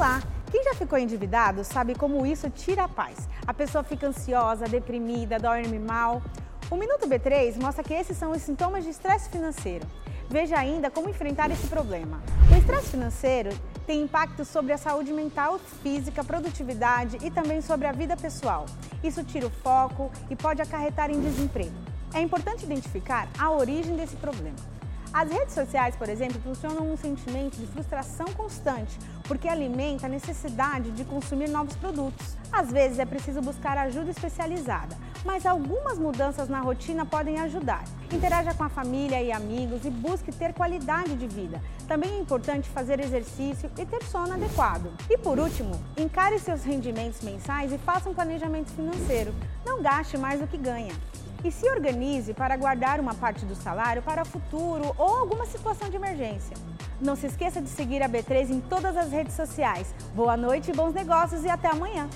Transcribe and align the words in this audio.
Olá! 0.00 0.22
Quem 0.50 0.64
já 0.64 0.72
ficou 0.72 0.98
endividado 0.98 1.62
sabe 1.62 1.94
como 1.94 2.24
isso 2.24 2.48
tira 2.48 2.84
a 2.84 2.88
paz. 2.88 3.28
A 3.46 3.52
pessoa 3.52 3.84
fica 3.84 4.06
ansiosa, 4.06 4.64
deprimida, 4.66 5.38
dorme 5.38 5.78
mal. 5.78 6.22
O 6.70 6.76
Minuto 6.76 7.06
B3 7.06 7.60
mostra 7.60 7.84
que 7.84 7.92
esses 7.92 8.16
são 8.16 8.30
os 8.30 8.40
sintomas 8.40 8.82
de 8.82 8.88
estresse 8.88 9.28
financeiro. 9.28 9.86
Veja 10.30 10.58
ainda 10.58 10.90
como 10.90 11.10
enfrentar 11.10 11.50
esse 11.50 11.66
problema. 11.66 12.22
O 12.50 12.56
estresse 12.56 12.88
financeiro 12.88 13.50
tem 13.86 14.00
impacto 14.00 14.42
sobre 14.42 14.72
a 14.72 14.78
saúde 14.78 15.12
mental, 15.12 15.58
física, 15.82 16.24
produtividade 16.24 17.18
e 17.20 17.30
também 17.30 17.60
sobre 17.60 17.86
a 17.86 17.92
vida 17.92 18.16
pessoal. 18.16 18.64
Isso 19.04 19.22
tira 19.22 19.48
o 19.48 19.50
foco 19.50 20.10
e 20.30 20.34
pode 20.34 20.62
acarretar 20.62 21.10
em 21.10 21.20
desemprego. 21.20 21.76
É 22.14 22.22
importante 22.22 22.64
identificar 22.64 23.28
a 23.38 23.50
origem 23.50 23.94
desse 23.96 24.16
problema. 24.16 24.79
As 25.12 25.28
redes 25.28 25.54
sociais, 25.54 25.96
por 25.96 26.08
exemplo, 26.08 26.40
funcionam 26.40 26.92
um 26.92 26.96
sentimento 26.96 27.56
de 27.56 27.66
frustração 27.66 28.26
constante, 28.28 28.96
porque 29.24 29.48
alimenta 29.48 30.06
a 30.06 30.08
necessidade 30.08 30.92
de 30.92 31.04
consumir 31.04 31.48
novos 31.48 31.74
produtos. 31.74 32.36
Às 32.52 32.70
vezes 32.70 33.00
é 33.00 33.04
preciso 33.04 33.42
buscar 33.42 33.76
ajuda 33.76 34.10
especializada, 34.10 34.96
mas 35.24 35.44
algumas 35.44 35.98
mudanças 35.98 36.48
na 36.48 36.60
rotina 36.60 37.04
podem 37.04 37.40
ajudar. 37.40 37.82
Interaja 38.12 38.54
com 38.54 38.62
a 38.62 38.68
família 38.68 39.20
e 39.20 39.32
amigos 39.32 39.84
e 39.84 39.90
busque 39.90 40.30
ter 40.30 40.54
qualidade 40.54 41.16
de 41.16 41.26
vida. 41.26 41.60
Também 41.88 42.12
é 42.12 42.18
importante 42.20 42.68
fazer 42.68 43.00
exercício 43.00 43.68
e 43.76 43.84
ter 43.84 44.04
sono 44.04 44.34
adequado. 44.34 44.92
E 45.10 45.18
por 45.18 45.40
último, 45.40 45.72
encare 45.96 46.38
seus 46.38 46.62
rendimentos 46.62 47.20
mensais 47.20 47.72
e 47.72 47.78
faça 47.78 48.08
um 48.08 48.14
planejamento 48.14 48.70
financeiro. 48.70 49.34
Não 49.66 49.82
gaste 49.82 50.16
mais 50.16 50.40
do 50.40 50.46
que 50.46 50.56
ganha 50.56 50.94
e 51.44 51.50
se 51.50 51.68
organize 51.68 52.34
para 52.34 52.56
guardar 52.56 53.00
uma 53.00 53.14
parte 53.14 53.44
do 53.44 53.54
salário 53.54 54.02
para 54.02 54.24
futuro 54.24 54.94
ou 54.98 55.16
alguma 55.16 55.46
situação 55.46 55.88
de 55.88 55.96
emergência. 55.96 56.56
Não 57.00 57.16
se 57.16 57.26
esqueça 57.26 57.60
de 57.60 57.68
seguir 57.68 58.02
a 58.02 58.08
B3 58.08 58.50
em 58.50 58.60
todas 58.60 58.96
as 58.96 59.10
redes 59.10 59.34
sociais. 59.34 59.94
Boa 60.14 60.36
noite, 60.36 60.72
bons 60.72 60.92
negócios 60.92 61.44
e 61.44 61.48
até 61.48 61.68
amanhã! 61.68 62.08